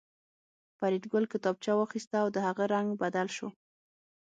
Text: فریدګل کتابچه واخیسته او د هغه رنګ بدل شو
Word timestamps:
فریدګل 0.77 1.25
کتابچه 1.33 1.71
واخیسته 1.75 2.15
او 2.23 2.27
د 2.35 2.37
هغه 2.47 2.63
رنګ 2.73 2.89
بدل 3.03 3.27
شو 3.35 3.47